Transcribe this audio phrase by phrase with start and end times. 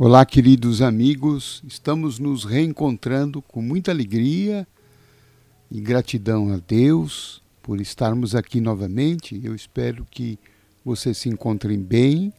[0.00, 4.64] Olá, queridos amigos, estamos nos reencontrando com muita alegria
[5.68, 9.40] e gratidão a Deus por estarmos aqui novamente.
[9.42, 10.38] Eu espero que
[10.84, 12.32] vocês se encontrem bem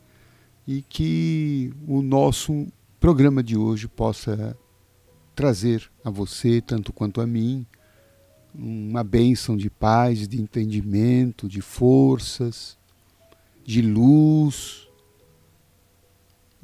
[0.65, 2.65] e que o nosso
[2.97, 4.57] programa de hoje possa
[5.35, 7.65] trazer a você, tanto quanto a mim,
[8.55, 12.77] uma bênção de paz, de entendimento, de forças,
[13.65, 14.87] de luz,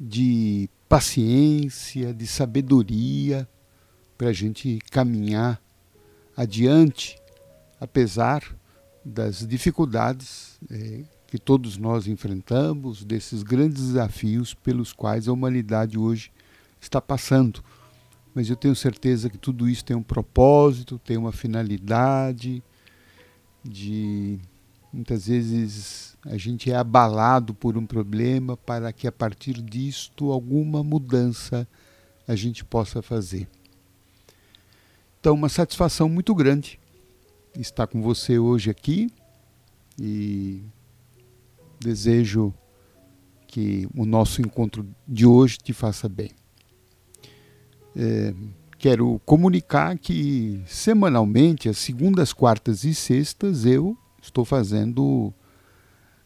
[0.00, 3.48] de paciência, de sabedoria
[4.16, 5.60] para a gente caminhar
[6.36, 7.16] adiante,
[7.80, 8.42] apesar
[9.04, 16.30] das dificuldades é, que todos nós enfrentamos, desses grandes desafios pelos quais a humanidade hoje
[16.80, 17.62] está passando.
[18.34, 22.62] Mas eu tenho certeza que tudo isso tem um propósito, tem uma finalidade
[23.64, 24.38] de
[24.92, 30.82] muitas vezes a gente é abalado por um problema para que a partir disto alguma
[30.82, 31.66] mudança
[32.26, 33.48] a gente possa fazer.
[35.20, 36.78] Então, uma satisfação muito grande
[37.56, 39.10] estar com você hoje aqui
[40.00, 40.62] e
[41.80, 42.52] desejo
[43.46, 46.30] que o nosso encontro de hoje te faça bem.
[47.94, 48.34] É,
[48.78, 53.96] quero comunicar que semanalmente, às segundas, quartas e sextas, eu
[54.28, 55.32] estou fazendo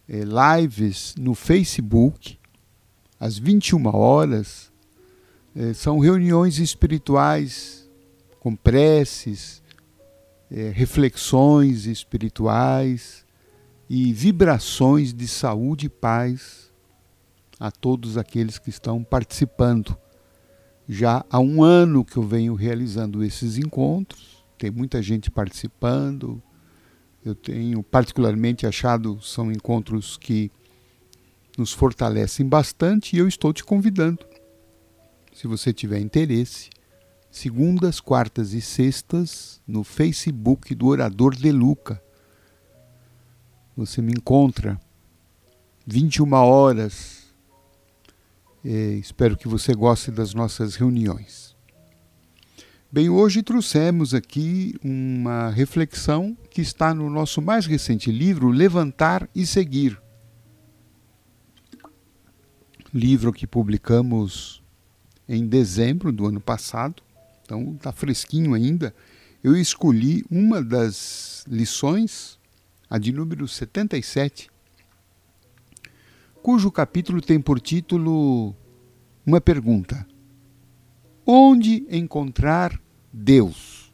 [0.08, 0.22] é,
[0.58, 2.38] lives no Facebook,
[3.18, 4.70] às 21 horas.
[5.54, 7.88] É, são reuniões espirituais
[8.38, 9.62] com preces,
[10.50, 13.24] é, reflexões espirituais
[13.88, 16.70] e vibrações de saúde e paz
[17.58, 19.96] a todos aqueles que estão participando.
[20.88, 26.42] Já há um ano que eu venho realizando esses encontros, tem muita gente participando,
[27.24, 30.50] eu tenho particularmente achado são encontros que
[31.58, 34.24] nos fortalecem bastante e eu estou te convidando.
[35.34, 36.70] Se você tiver interesse,
[37.30, 42.02] segundas, quartas e sextas no Facebook do Orador de Luca.
[43.76, 44.80] Você me encontra
[45.86, 47.32] 21 horas.
[48.64, 51.49] É, espero que você goste das nossas reuniões.
[52.92, 59.46] Bem, hoje trouxemos aqui uma reflexão que está no nosso mais recente livro, Levantar e
[59.46, 59.96] Seguir.
[62.92, 64.60] Livro que publicamos
[65.28, 67.00] em dezembro do ano passado,
[67.44, 68.92] então está fresquinho ainda.
[69.40, 72.40] Eu escolhi uma das lições,
[72.90, 74.50] a de número 77,
[76.42, 78.52] cujo capítulo tem por título
[79.24, 80.04] uma pergunta
[81.32, 82.79] onde encontrar
[83.12, 83.92] Deus.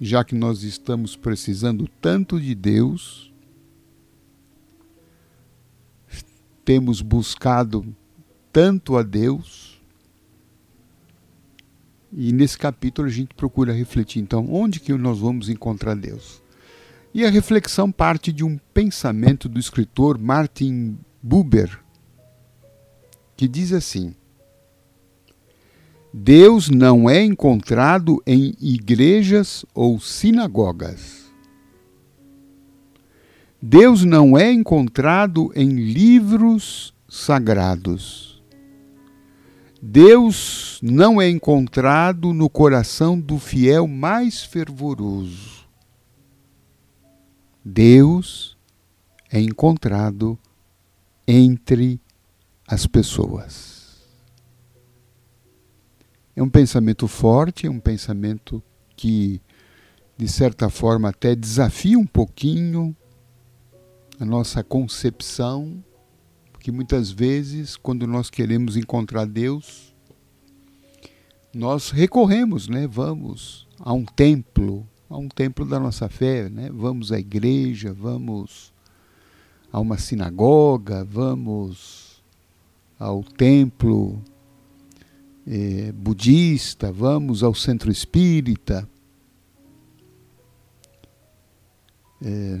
[0.00, 3.32] Já que nós estamos precisando tanto de Deus,
[6.64, 7.84] temos buscado
[8.52, 9.80] tanto a Deus,
[12.12, 16.42] e nesse capítulo a gente procura refletir, então, onde que nós vamos encontrar Deus?
[17.12, 21.82] E a reflexão parte de um pensamento do escritor Martin Buber,
[23.36, 24.14] que diz assim:
[26.12, 31.28] Deus não é encontrado em igrejas ou sinagogas.
[33.60, 38.42] Deus não é encontrado em livros sagrados.
[39.82, 45.68] Deus não é encontrado no coração do fiel mais fervoroso.
[47.64, 48.56] Deus
[49.30, 50.38] é encontrado
[51.26, 52.00] entre
[52.66, 53.67] as pessoas.
[56.38, 58.62] É um pensamento forte, é um pensamento
[58.94, 59.42] que,
[60.16, 62.94] de certa forma, até desafia um pouquinho
[64.20, 65.82] a nossa concepção,
[66.52, 69.92] porque muitas vezes, quando nós queremos encontrar Deus,
[71.52, 72.86] nós recorremos, né?
[72.86, 76.70] Vamos a um templo, a um templo da nossa fé, né?
[76.72, 78.72] Vamos à igreja, vamos
[79.72, 82.22] a uma sinagoga, vamos
[82.96, 84.22] ao templo
[85.50, 88.86] é, budista, vamos ao centro espírita.
[92.22, 92.60] É,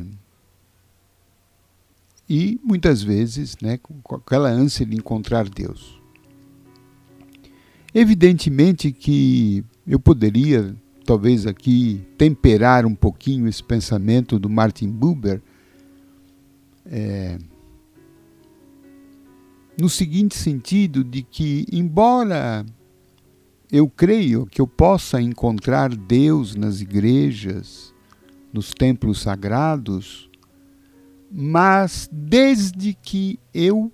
[2.26, 6.00] e muitas vezes né, com aquela ânsia de encontrar Deus.
[7.94, 10.74] Evidentemente que eu poderia,
[11.04, 15.42] talvez aqui, temperar um pouquinho esse pensamento do Martin Buber,
[16.86, 17.38] é,
[19.78, 22.64] no seguinte sentido de que, embora
[23.70, 27.94] eu creio que eu possa encontrar Deus nas igrejas,
[28.52, 30.30] nos templos sagrados,
[31.30, 33.92] mas desde que eu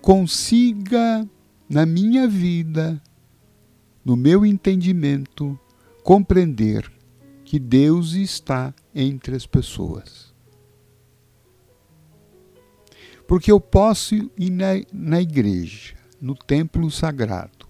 [0.00, 1.28] consiga
[1.68, 3.00] na minha vida,
[4.04, 5.58] no meu entendimento,
[6.02, 6.90] compreender
[7.44, 10.34] que Deus está entre as pessoas.
[13.28, 17.69] Porque eu posso ir na, na igreja, no templo sagrado,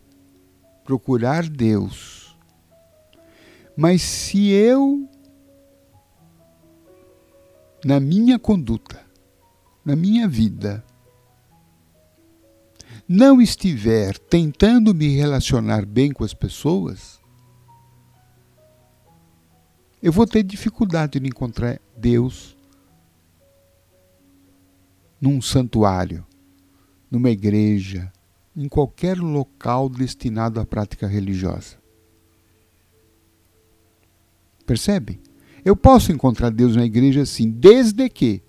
[0.90, 2.36] procurar Deus.
[3.76, 5.08] Mas se eu,
[7.84, 9.00] na minha conduta,
[9.84, 10.84] na minha vida,
[13.08, 17.20] não estiver tentando me relacionar bem com as pessoas,
[20.02, 22.56] eu vou ter dificuldade de encontrar Deus
[25.20, 26.26] num santuário,
[27.08, 28.12] numa igreja,
[28.56, 31.76] em qualquer local destinado à prática religiosa.
[34.66, 35.20] Percebe?
[35.64, 38.42] Eu posso encontrar Deus na igreja sim, desde que.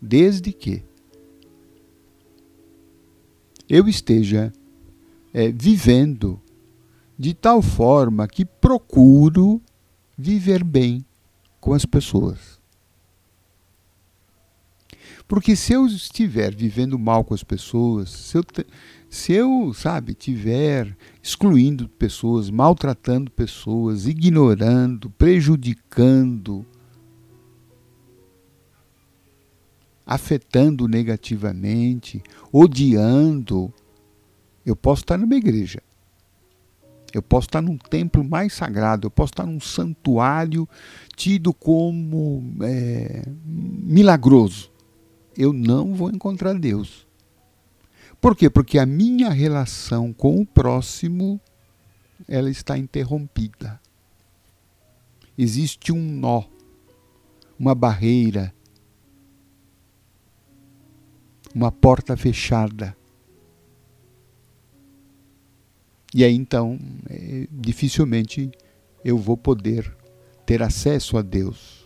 [0.00, 0.82] Desde que
[3.68, 4.52] eu esteja
[5.32, 6.40] é, vivendo
[7.18, 9.60] de tal forma que procuro
[10.16, 11.04] viver bem
[11.60, 12.60] com as pessoas.
[15.34, 18.44] Porque se eu estiver vivendo mal com as pessoas, se eu,
[19.10, 26.64] se eu sabe, estiver excluindo pessoas, maltratando pessoas, ignorando, prejudicando,
[30.06, 32.22] afetando negativamente,
[32.52, 33.74] odiando,
[34.64, 35.82] eu posso estar numa igreja.
[37.12, 40.68] Eu posso estar num templo mais sagrado, eu posso estar num santuário
[41.16, 44.72] tido como é, milagroso.
[45.36, 47.06] Eu não vou encontrar Deus.
[48.20, 48.48] Por quê?
[48.48, 51.40] Porque a minha relação com o próximo
[52.28, 53.80] ela está interrompida.
[55.36, 56.44] Existe um nó,
[57.58, 58.54] uma barreira
[61.54, 62.96] uma porta fechada.
[66.12, 66.78] E aí então,
[67.08, 68.50] é, dificilmente
[69.04, 69.96] eu vou poder
[70.44, 71.83] ter acesso a Deus.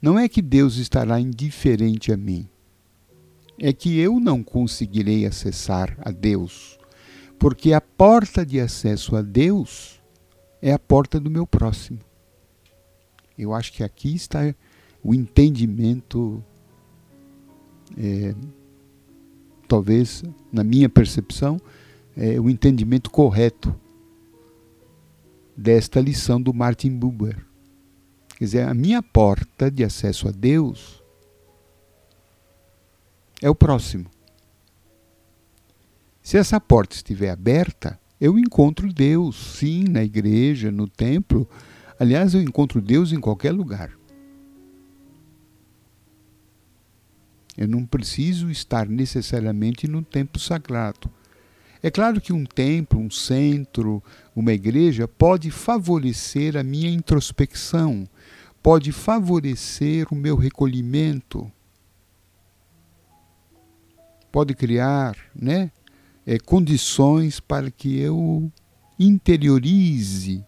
[0.00, 2.48] Não é que Deus estará indiferente a mim,
[3.58, 6.78] é que eu não conseguirei acessar a Deus,
[7.38, 10.00] porque a porta de acesso a Deus
[10.62, 11.98] é a porta do meu próximo.
[13.36, 14.54] Eu acho que aqui está
[15.02, 16.42] o entendimento
[17.96, 18.34] é,
[19.66, 20.22] talvez,
[20.52, 21.60] na minha percepção,
[22.16, 23.74] é o entendimento correto
[25.56, 27.47] desta lição do Martin Buber.
[28.38, 31.02] Quer dizer, a minha porta de acesso a Deus
[33.42, 34.08] é o próximo.
[36.22, 41.48] Se essa porta estiver aberta, eu encontro Deus, sim, na igreja, no templo.
[41.98, 43.90] Aliás, eu encontro Deus em qualquer lugar.
[47.56, 51.10] Eu não preciso estar necessariamente no templo sagrado.
[51.82, 54.02] É claro que um templo, um centro,
[54.34, 58.08] uma igreja pode favorecer a minha introspecção,
[58.62, 61.50] pode favorecer o meu recolhimento,
[64.32, 65.70] pode criar né,
[66.26, 68.50] é, condições para que eu
[68.98, 70.44] interiorize,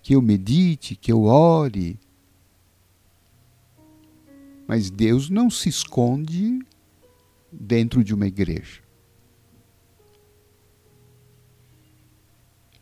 [0.00, 1.98] que eu medite, que eu ore,
[4.66, 6.60] mas Deus não se esconde
[7.50, 8.83] dentro de uma igreja.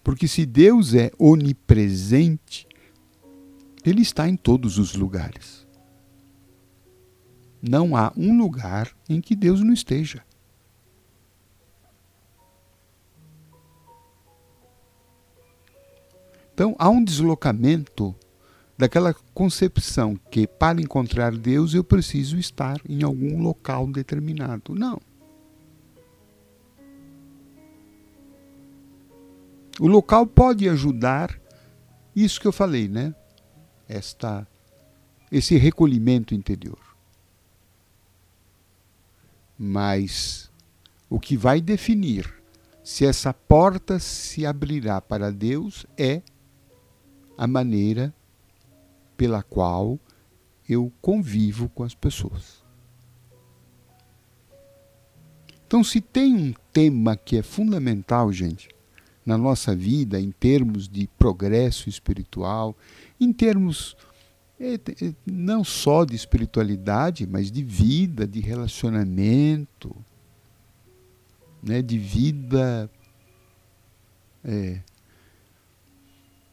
[0.02, 2.66] Porque se Deus é onipresente,
[3.84, 5.66] Ele está em todos os lugares.
[7.60, 10.24] Não há um lugar em que Deus não esteja.
[16.52, 18.14] Então há um deslocamento
[18.76, 24.74] daquela concepção que para encontrar Deus eu preciso estar em algum local determinado.
[24.74, 25.00] Não.
[29.80, 31.40] O local pode ajudar
[32.14, 33.14] isso que eu falei, né?
[33.88, 34.46] Esta
[35.30, 36.78] esse recolhimento interior.
[39.58, 40.50] Mas
[41.08, 42.32] o que vai definir
[42.84, 46.20] se essa porta se abrirá para Deus é
[47.38, 48.14] a maneira
[49.16, 49.98] pela qual
[50.68, 52.62] eu convivo com as pessoas.
[55.66, 58.68] Então, se tem um tema que é fundamental, gente,
[59.24, 62.76] na nossa vida, em termos de progresso espiritual,
[63.20, 63.96] em termos
[64.58, 69.94] é, é, não só de espiritualidade, mas de vida, de relacionamento,
[71.62, 72.90] né, de vida
[74.44, 74.80] é,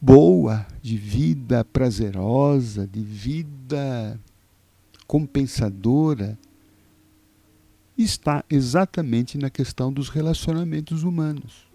[0.00, 4.18] boa, de vida prazerosa, de vida
[5.06, 6.38] compensadora,
[7.96, 11.69] está exatamente na questão dos relacionamentos humanos.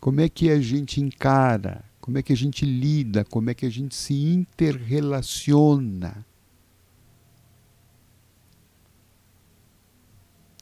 [0.00, 3.66] Como é que a gente encara, como é que a gente lida, como é que
[3.66, 6.24] a gente se interrelaciona.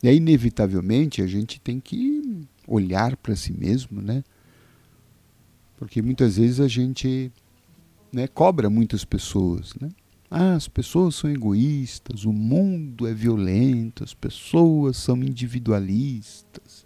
[0.03, 4.25] E aí, inevitavelmente, a gente tem que olhar para si mesmo, né?
[5.77, 7.31] Porque muitas vezes a gente
[8.13, 9.91] né, cobra muitas pessoas, né?
[10.31, 16.86] Ah, as pessoas são egoístas, o mundo é violento, as pessoas são individualistas,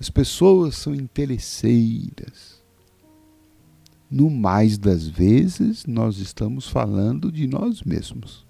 [0.00, 2.62] as pessoas são interesseiras.
[4.10, 8.46] No mais das vezes, nós estamos falando de nós mesmos.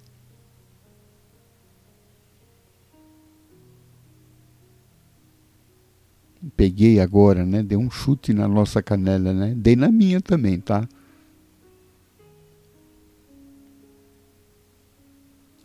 [6.56, 7.62] Peguei agora, né?
[7.62, 9.54] Dei um chute na nossa canela, né?
[9.56, 10.88] Dei na minha também, tá?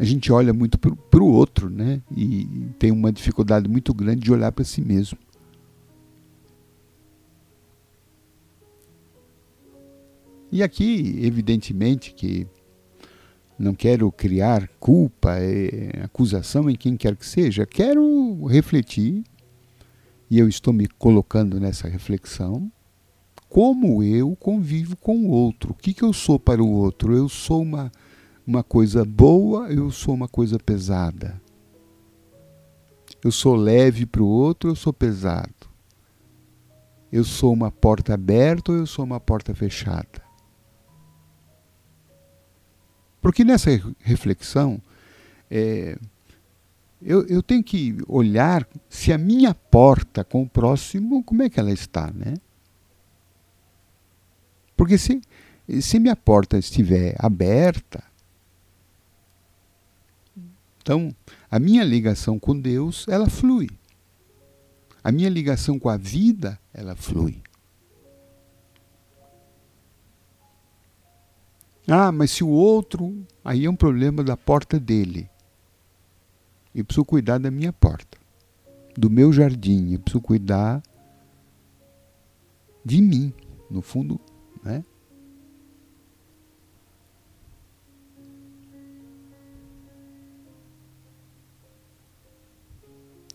[0.03, 2.01] a gente olha muito para o outro, né?
[2.15, 2.45] E
[2.77, 5.17] tem uma dificuldade muito grande de olhar para si mesmo.
[10.53, 12.45] E aqui, evidentemente, que
[13.57, 19.23] não quero criar culpa, é, acusação em quem quer que seja, quero refletir,
[20.29, 22.71] e eu estou me colocando nessa reflexão,
[23.49, 25.71] como eu convivo com o outro.
[25.71, 27.17] O que, que eu sou para o outro?
[27.17, 27.91] Eu sou uma
[28.45, 31.41] uma coisa boa, eu sou uma coisa pesada.
[33.23, 35.67] Eu sou leve para o outro, eu sou pesado.
[37.11, 40.22] Eu sou uma porta aberta ou eu sou uma porta fechada.
[43.23, 43.69] Porque nessa
[44.01, 44.81] reflexão,
[45.49, 45.97] é,
[47.01, 51.57] eu, eu tenho que olhar se a minha porta com o próximo, como é que
[51.57, 52.33] ela está, né?
[54.75, 55.21] Porque se,
[55.79, 58.03] se minha porta estiver aberta,
[60.81, 61.15] então,
[61.49, 63.69] a minha ligação com Deus, ela flui.
[65.01, 67.41] A minha ligação com a vida, ela flui.
[71.87, 75.29] Ah, mas se o outro, aí é um problema da porta dele.
[76.73, 78.17] Eu preciso cuidar da minha porta,
[78.97, 80.81] do meu jardim, eu preciso cuidar
[82.83, 83.33] de mim,
[83.69, 84.19] no fundo,
[84.63, 84.83] né?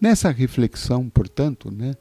[0.00, 1.96] Nessa reflexão, portanto, né,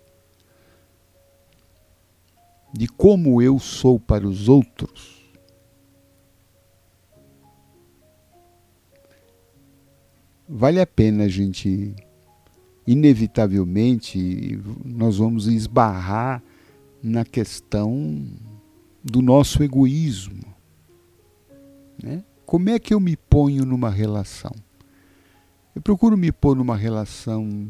[2.71, 5.16] de como eu sou para os outros,
[10.47, 11.93] vale a pena a gente,
[12.85, 16.41] inevitavelmente, nós vamos esbarrar
[17.01, 18.25] na questão
[19.03, 20.43] do nosso egoísmo.
[22.01, 22.23] Né?
[22.45, 24.51] Como é que eu me ponho numa relação?
[25.75, 27.69] Eu procuro me pôr numa relação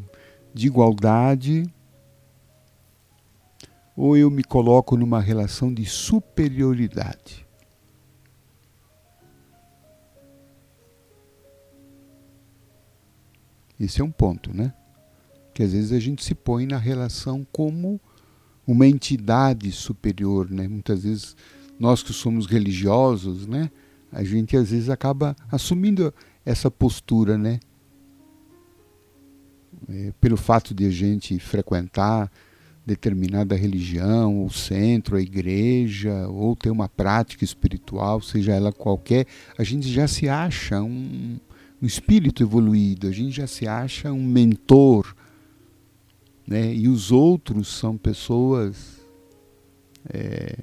[0.53, 1.63] de igualdade
[3.96, 7.46] ou eu me coloco numa relação de superioridade?
[13.79, 14.74] Esse é um ponto, né?
[15.53, 18.00] Que às vezes a gente se põe na relação como
[18.65, 20.67] uma entidade superior, né?
[20.67, 21.36] Muitas vezes
[21.79, 23.69] nós que somos religiosos, né?
[24.12, 26.13] A gente às vezes acaba assumindo
[26.46, 27.60] essa postura, né?
[29.89, 32.31] é, pelo fato de a gente frequentar
[32.86, 39.25] determinada religião, o centro, a igreja, ou ter uma prática espiritual, seja ela qualquer,
[39.57, 41.38] a gente já se acha um,
[41.81, 45.15] um espírito evoluído, a gente já se acha um mentor,
[46.46, 46.74] né?
[46.74, 49.05] e os outros são pessoas
[50.10, 50.57] é,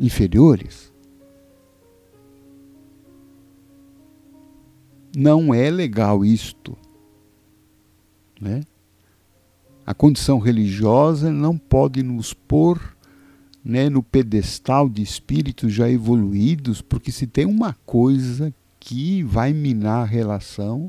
[0.00, 0.92] inferiores.
[5.16, 6.76] Não é legal isto.
[8.40, 8.62] Né?
[9.84, 12.96] A condição religiosa não pode nos pôr
[13.64, 18.54] né, no pedestal de espíritos já evoluídos, porque se tem uma coisa
[18.88, 20.88] que vai minar a relação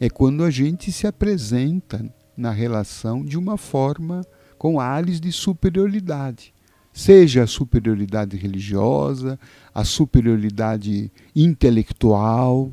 [0.00, 2.02] é quando a gente se apresenta
[2.34, 4.22] na relação de uma forma
[4.56, 6.54] com ares de superioridade.
[6.94, 9.38] Seja a superioridade religiosa,
[9.74, 12.72] a superioridade intelectual,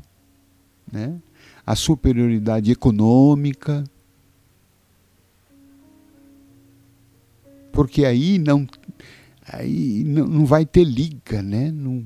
[0.90, 1.20] né?
[1.66, 3.84] a superioridade econômica,
[7.70, 8.66] porque aí não
[9.46, 11.70] aí não, vai ter liga, né?
[11.70, 12.02] Não,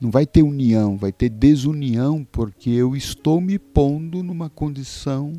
[0.00, 5.32] não vai ter união, vai ter desunião, porque eu estou me pondo numa condição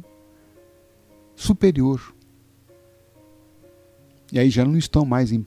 [1.36, 2.14] superior.
[4.32, 5.46] E aí já não estão mais em,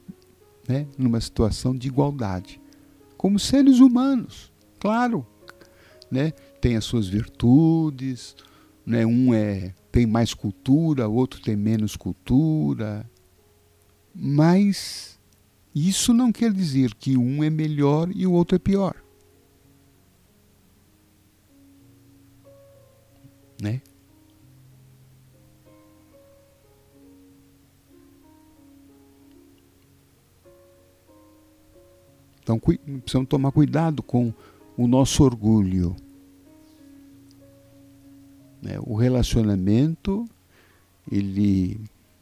[0.67, 2.61] né, numa situação de igualdade.
[3.17, 5.27] Como seres humanos, claro.
[6.11, 6.31] né?
[6.61, 8.35] Tem as suas virtudes,
[8.87, 9.05] né?
[9.05, 13.09] Um é tem mais cultura, o outro tem menos cultura.
[14.15, 15.20] Mas
[15.75, 18.97] isso não quer dizer que um é melhor e o outro é pior.
[23.63, 23.81] Né?
[32.43, 34.33] Então precisamos tomar cuidado com
[34.77, 35.95] o nosso orgulho.
[38.61, 38.79] Né?
[38.81, 40.27] O relacionamento,
[41.11, 41.81] ele,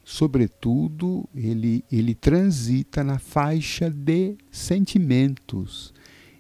[0.09, 5.93] sobretudo, ele, ele transita na faixa de sentimentos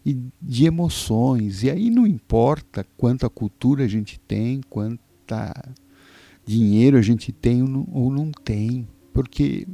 [0.04, 1.62] e de emoções.
[1.62, 5.52] E aí não importa quanta cultura a gente tem, quanta
[6.46, 9.68] dinheiro a gente tem ou não tem, porque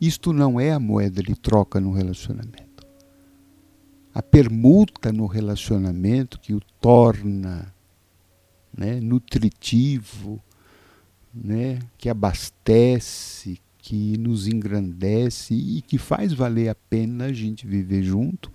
[0.00, 2.66] isto não é a moeda de troca no relacionamento
[4.16, 7.70] a permuta no relacionamento que o torna
[8.74, 10.42] né, nutritivo,
[11.36, 18.02] né, que abastece, que nos engrandece e que faz valer a pena a gente viver
[18.02, 18.50] junto,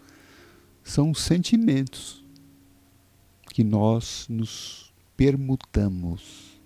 [0.84, 2.26] são os sentimentos
[3.54, 6.60] que nós nos permutamos,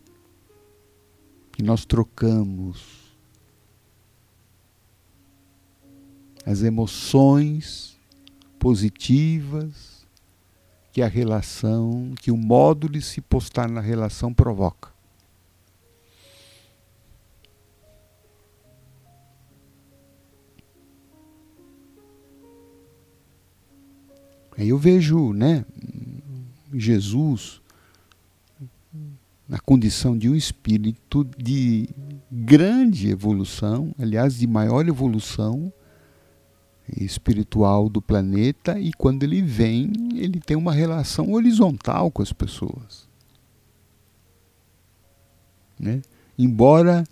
[1.51, 3.05] que nós trocamos.
[6.45, 7.99] As emoções
[8.59, 9.95] positivas
[10.95, 14.94] que a relação, que o modo de se postar na relação provoca.
[24.57, 25.65] Aí eu vejo, né,
[26.73, 27.61] Jesus
[29.47, 31.87] na condição de um espírito de
[32.31, 35.71] grande evolução, aliás, de maior evolução,
[36.97, 43.07] espiritual do planeta e quando ele vem, ele tem uma relação horizontal com as pessoas.
[45.79, 46.01] Né?
[46.37, 47.03] Embora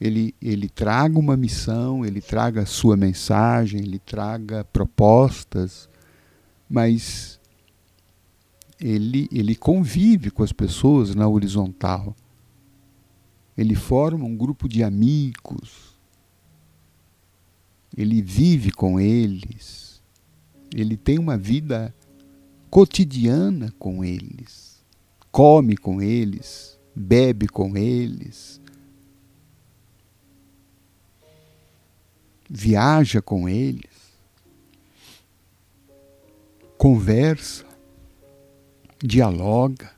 [0.00, 5.88] ele, ele traga uma missão, ele traga a sua mensagem, ele traga propostas,
[6.72, 7.38] mas
[8.80, 12.16] ele, ele convive com as pessoas na horizontal.
[13.54, 15.94] Ele forma um grupo de amigos,
[17.94, 20.02] ele vive com eles,
[20.74, 21.94] ele tem uma vida
[22.70, 24.82] cotidiana com eles,
[25.30, 28.58] come com eles, bebe com eles,
[32.48, 33.91] viaja com eles,
[36.82, 37.64] conversa,
[39.00, 39.88] dialoga.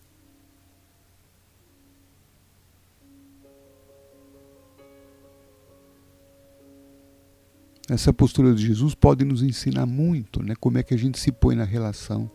[7.89, 10.55] Essa postura de Jesus pode nos ensinar muito, né?
[10.61, 12.31] Como é que a gente se põe na relação.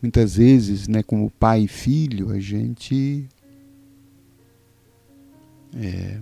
[0.00, 3.28] Muitas vezes, né, como pai e filho, a gente
[5.74, 6.20] é,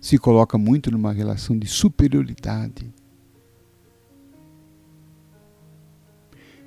[0.00, 2.92] se coloca muito numa relação de superioridade.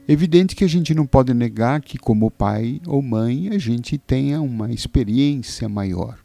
[0.08, 4.40] Evidente que a gente não pode negar que, como pai ou mãe, a gente tenha
[4.40, 6.24] uma experiência maior.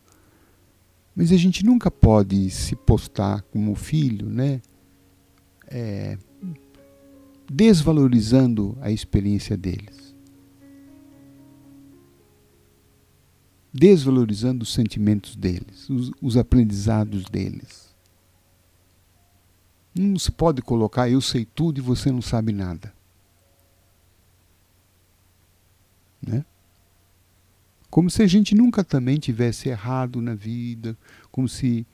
[1.17, 4.61] Mas a gente nunca pode se postar como filho, né?
[5.67, 6.19] É,
[7.51, 10.15] desvalorizando a experiência deles.
[13.73, 17.95] Desvalorizando os sentimentos deles, os, os aprendizados deles.
[19.95, 22.93] Não se pode colocar eu sei tudo e você não sabe nada.
[26.27, 26.45] Né?
[27.89, 30.97] Como se a gente nunca também tivesse errado na vida,
[31.31, 31.87] como se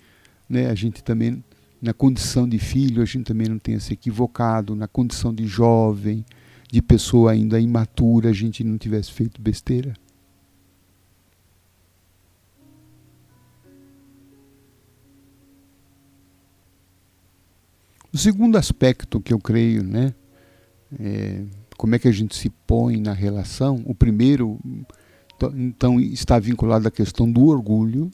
[0.48, 1.42] né, a gente também,
[1.80, 6.24] na condição de filho, a gente também não tenha se equivocado, na condição de jovem,
[6.70, 9.94] de pessoa ainda imatura, a gente não tivesse feito besteira.
[18.12, 20.14] O segundo aspecto que eu creio, né,
[20.98, 21.44] é,
[21.76, 24.58] como é que a gente se põe na relação, o primeiro
[25.54, 28.10] então está vinculado à questão do orgulho.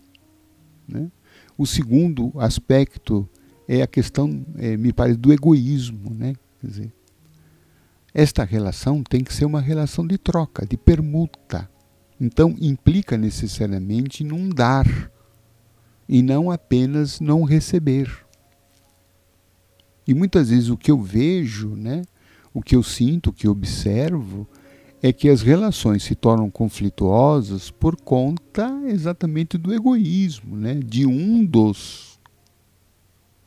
[0.88, 1.10] Né?
[1.56, 3.28] O segundo aspecto
[3.68, 6.12] é a questão, é, me parece, do egoísmo.
[6.12, 6.34] Né?
[6.60, 6.92] Quer dizer,
[8.12, 11.68] esta relação tem que ser uma relação de troca, de permuta.
[12.20, 15.10] Então implica necessariamente num dar
[16.08, 18.10] e não apenas não receber.
[20.06, 22.02] E muitas vezes o que eu vejo, né,
[22.52, 24.46] o que eu sinto, o que observo,
[25.02, 30.74] é que as relações se tornam conflituosas por conta exatamente do egoísmo, né?
[30.74, 32.20] de um dos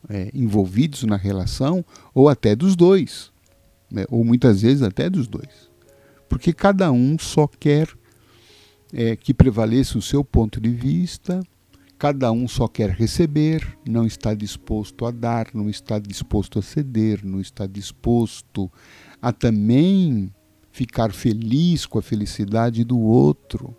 [0.10, 3.32] é, envolvidos na relação ou até dos dois.
[3.90, 4.06] né?
[4.10, 5.70] ou muitas vezes até dos dois.
[6.28, 7.88] Porque cada um só quer
[8.92, 11.42] é, que prevaleça o seu ponto de vista,
[11.98, 17.26] cada um só quer receber, não está disposto a dar, não está disposto a ceder,
[17.26, 18.72] não está disposto
[19.22, 20.34] a também
[20.72, 23.76] ficar feliz com a felicidade do outro.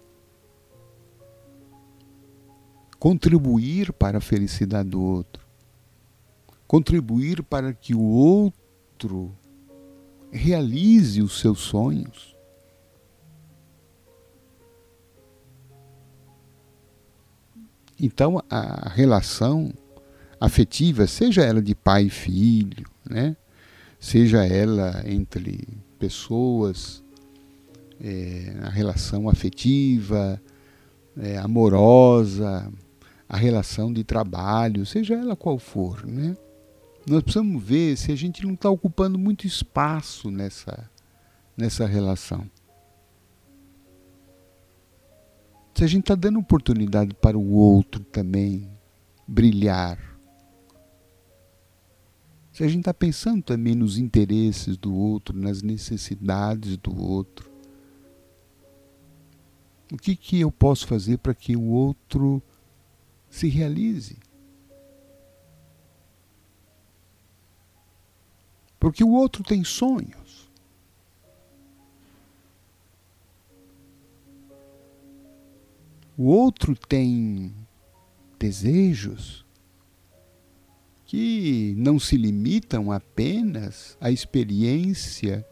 [2.98, 5.46] Contribuir para a felicidade do outro.
[6.66, 9.36] Contribuir para que o outro
[10.30, 12.35] realize os seus sonhos.
[18.00, 19.72] Então, a relação
[20.40, 23.36] afetiva, seja ela de pai e filho, né?
[23.98, 25.66] seja ela entre
[25.98, 27.02] pessoas,
[28.00, 30.40] é, a relação afetiva,
[31.16, 32.70] é, amorosa,
[33.28, 36.36] a relação de trabalho, seja ela qual for, né?
[37.08, 40.90] Nós precisamos ver se a gente não está ocupando muito espaço nessa,
[41.56, 42.50] nessa relação.
[45.76, 48.66] Se a gente está dando oportunidade para o outro também
[49.28, 49.98] brilhar.
[52.50, 57.52] Se a gente está pensando também nos interesses do outro, nas necessidades do outro.
[59.92, 62.42] O que, que eu posso fazer para que o outro
[63.28, 64.16] se realize?
[68.80, 70.25] Porque o outro tem sonhos.
[76.16, 77.54] O outro tem
[78.38, 79.44] desejos
[81.04, 85.46] que não se limitam apenas à experiência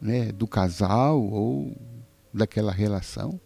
[0.00, 1.76] né, do casal ou
[2.32, 3.40] daquela relação.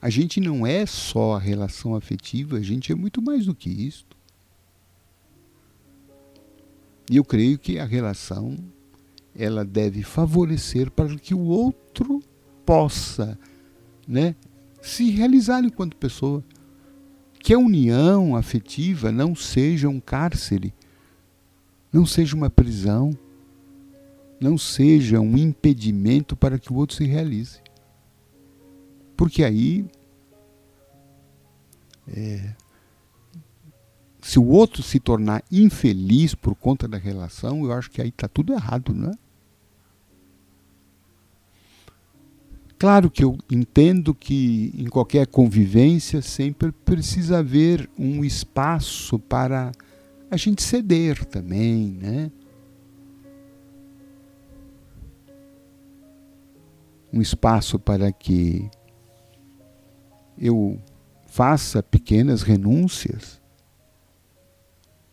[0.00, 3.68] A gente não é só a relação afetiva, a gente é muito mais do que
[3.68, 4.16] isto.
[7.10, 8.56] E eu creio que a relação
[9.34, 12.22] ela deve favorecer para que o outro
[12.64, 13.38] possa,
[14.08, 14.34] né,
[14.88, 16.44] se realizar enquanto pessoa.
[17.38, 20.74] Que a união afetiva não seja um cárcere,
[21.92, 23.16] não seja uma prisão,
[24.40, 27.60] não seja um impedimento para que o outro se realize.
[29.16, 29.86] Porque aí
[32.08, 32.54] é,
[34.26, 38.26] se o outro se tornar infeliz por conta da relação, eu acho que aí está
[38.26, 39.14] tudo errado, não é?
[42.78, 49.72] Claro que eu entendo que em qualquer convivência sempre precisa haver um espaço para
[50.30, 52.30] a gente ceder também, né?
[57.10, 58.68] Um espaço para que
[60.38, 60.78] eu
[61.24, 63.40] faça pequenas renúncias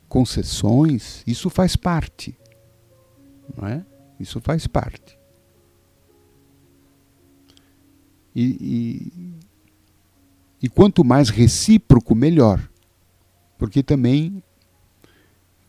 [0.10, 2.38] concessões, isso faz parte.
[3.56, 3.86] Não é?
[4.20, 5.18] Isso faz parte.
[8.36, 9.34] E, e,
[10.64, 12.68] e quanto mais recíproco, melhor.
[13.58, 14.44] Porque também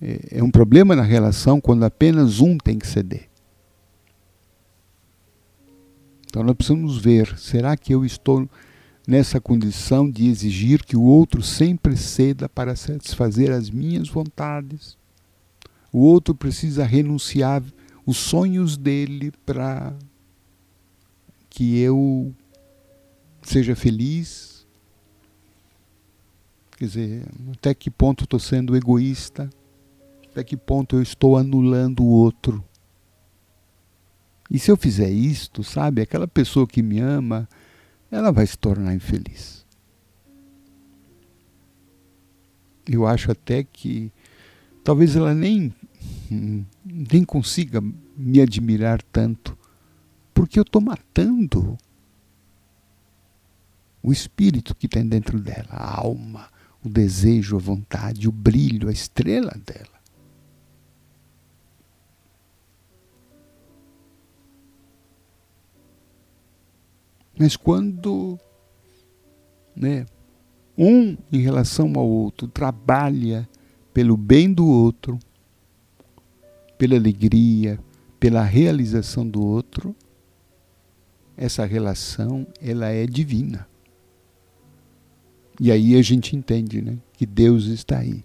[0.01, 3.29] é, é um problema na relação quando apenas um tem que ceder.
[6.27, 8.49] Então nós precisamos ver: será que eu estou
[9.07, 14.97] nessa condição de exigir que o outro sempre ceda para satisfazer as minhas vontades.
[15.93, 17.63] O outro precisa renunciar
[18.07, 19.95] os sonhos dele para
[21.51, 22.35] que eu
[23.45, 24.67] seja feliz.
[26.77, 29.49] Quer dizer, até que ponto estou sendo egoísta?
[30.31, 32.65] Até que ponto eu estou anulando o outro?
[34.51, 37.49] E se eu fizer isto, sabe, aquela pessoa que me ama,
[38.11, 39.65] ela vai se tornar infeliz.
[42.87, 44.13] Eu acho até que
[44.83, 45.75] talvez ela nem,
[46.85, 47.81] nem consiga
[48.17, 49.57] me admirar tanto,
[50.35, 51.79] porque eu estou matando
[54.05, 56.51] o espírito que tem dentro dela, a alma,
[56.85, 59.95] o desejo, a vontade, o brilho, a estrela dela.
[67.39, 68.39] Mas quando
[69.75, 70.05] né,
[70.77, 73.49] um em relação ao outro trabalha
[73.95, 75.19] pelo bem do outro,
[76.77, 77.81] pela alegria,
[78.21, 79.97] pela realização do outro,
[81.39, 83.67] essa relação ela é divina.
[85.61, 88.25] E aí a gente entende, né, que Deus está aí.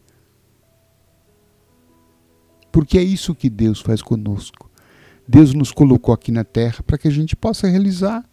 [2.71, 4.69] Porque é isso que Deus faz conosco.
[5.27, 8.27] Deus nos colocou aqui na terra para que a gente possa realizar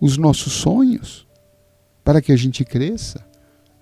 [0.00, 1.26] os nossos sonhos,
[2.04, 3.26] para que a gente cresça,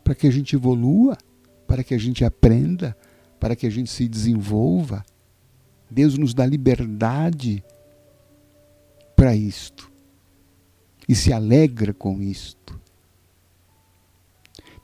[0.02, 1.18] para que a gente evolua,
[1.66, 2.96] para que a gente aprenda,
[3.38, 5.04] para que a gente se desenvolva.
[5.90, 7.62] Deus nos dá liberdade
[9.14, 9.90] para isto
[11.08, 12.80] e se alegra com isto.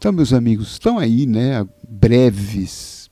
[0.00, 3.10] Então, meus amigos, estão aí, né, breves,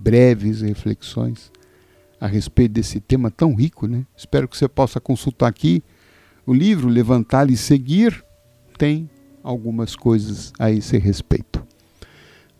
[0.00, 1.52] breves reflexões
[2.18, 4.06] a respeito desse tema tão rico, né?
[4.16, 5.82] Espero que você possa consultar aqui
[6.46, 8.24] o livro Levantar e Seguir,
[8.78, 9.10] tem
[9.42, 11.62] algumas coisas a esse respeito.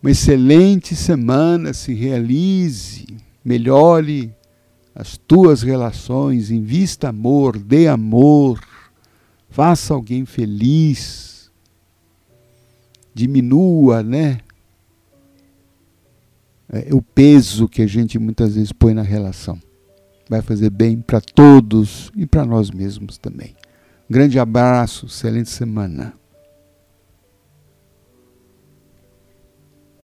[0.02, 3.06] Uma excelente semana se realize,
[3.42, 4.34] melhore
[4.94, 8.60] as tuas relações, invista amor, dê amor,
[9.48, 11.31] faça alguém feliz,
[13.14, 14.40] diminua, né?
[16.72, 19.60] É, o peso que a gente muitas vezes põe na relação.
[20.28, 23.54] Vai fazer bem para todos e para nós mesmos também.
[24.08, 26.14] Grande abraço, excelente semana.